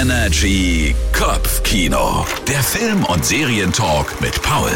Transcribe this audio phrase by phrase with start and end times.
[0.00, 2.26] Energy Kopfkino.
[2.46, 4.70] Der Film- und Serientalk mit Paul.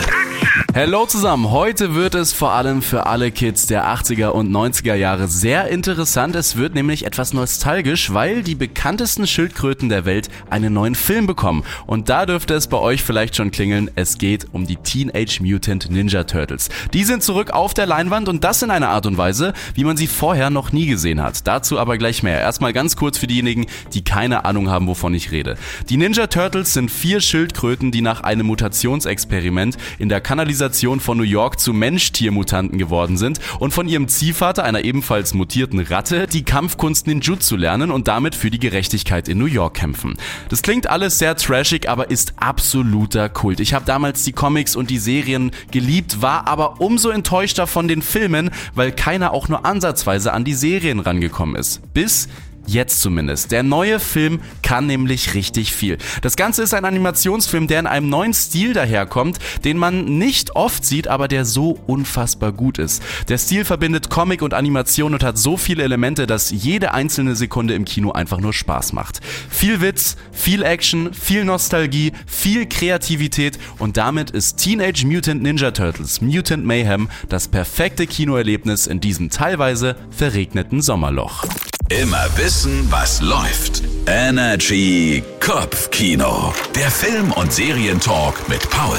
[0.72, 5.26] Hello zusammen, heute wird es vor allem für alle Kids der 80er und 90er Jahre
[5.26, 6.36] sehr interessant.
[6.36, 11.64] Es wird nämlich etwas nostalgisch, weil die bekanntesten Schildkröten der Welt einen neuen Film bekommen.
[11.86, 15.90] Und da dürfte es bei euch vielleicht schon klingeln, es geht um die Teenage Mutant
[15.90, 16.68] Ninja Turtles.
[16.94, 19.96] Die sind zurück auf der Leinwand und das in einer Art und Weise, wie man
[19.96, 21.48] sie vorher noch nie gesehen hat.
[21.48, 22.40] Dazu aber gleich mehr.
[22.40, 25.56] Erstmal ganz kurz für diejenigen, die keine Ahnung haben, wovon ich rede.
[25.88, 31.24] Die Ninja Turtles sind vier Schildkröten, die nach einem Mutationsexperiment in der Kanalisation von New
[31.24, 37.06] York zu Mensch-Tier-Mutanten geworden sind und von ihrem Ziehvater, einer ebenfalls mutierten Ratte, die Kampfkunst
[37.06, 40.16] Ninjutsu lernen und damit für die Gerechtigkeit in New York kämpfen.
[40.48, 43.60] Das klingt alles sehr trashig, aber ist absoluter Kult.
[43.60, 48.02] Ich habe damals die Comics und die Serien geliebt, war aber umso enttäuschter von den
[48.02, 51.80] Filmen, weil keiner auch nur ansatzweise an die Serien rangekommen ist.
[51.94, 52.28] Bis
[52.66, 53.50] Jetzt zumindest.
[53.50, 55.98] Der neue Film kann nämlich richtig viel.
[56.22, 60.84] Das Ganze ist ein Animationsfilm, der in einem neuen Stil daherkommt, den man nicht oft
[60.84, 63.02] sieht, aber der so unfassbar gut ist.
[63.28, 67.74] Der Stil verbindet Comic und Animation und hat so viele Elemente, dass jede einzelne Sekunde
[67.74, 69.20] im Kino einfach nur Spaß macht.
[69.48, 76.20] Viel Witz, viel Action, viel Nostalgie, viel Kreativität und damit ist Teenage Mutant Ninja Turtles
[76.20, 81.44] Mutant Mayhem das perfekte Kinoerlebnis in diesem teilweise verregneten Sommerloch.
[81.90, 83.82] Immer wissen, was läuft.
[84.06, 86.54] Energy Kopfkino.
[86.76, 88.96] Der Film- und Serientalk mit Paul.